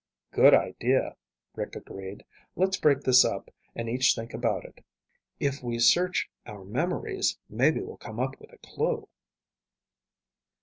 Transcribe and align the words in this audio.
"Good 0.31 0.55
idea," 0.55 1.15
Rick 1.53 1.75
agreed. 1.75 2.25
"Let's 2.55 2.75
break 2.79 3.01
this 3.01 3.23
up 3.23 3.51
and 3.75 3.87
each 3.87 4.15
think 4.15 4.33
about 4.33 4.65
it. 4.65 4.83
If 5.39 5.61
we 5.61 5.75
each 5.75 5.83
search 5.83 6.27
our 6.47 6.65
memories, 6.65 7.37
maybe 7.47 7.81
we'll 7.81 7.97
come 7.97 8.19
up 8.19 8.39
with 8.39 8.51
a 8.51 8.57
clue." 8.57 9.07